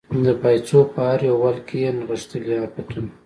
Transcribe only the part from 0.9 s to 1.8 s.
په هر یو ول کې